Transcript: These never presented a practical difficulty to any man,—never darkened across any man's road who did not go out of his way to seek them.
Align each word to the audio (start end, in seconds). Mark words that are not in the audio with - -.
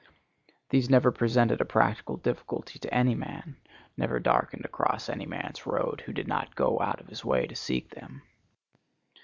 These 0.69 0.89
never 0.89 1.11
presented 1.11 1.61
a 1.61 1.63
practical 1.65 2.17
difficulty 2.17 2.79
to 2.79 2.91
any 2.91 3.13
man,—never 3.13 4.19
darkened 4.19 4.65
across 4.65 5.07
any 5.09 5.27
man's 5.27 5.67
road 5.67 6.01
who 6.07 6.11
did 6.11 6.27
not 6.27 6.55
go 6.55 6.79
out 6.81 6.99
of 6.99 7.07
his 7.07 7.23
way 7.23 7.45
to 7.45 7.55
seek 7.55 7.91
them. 7.91 8.23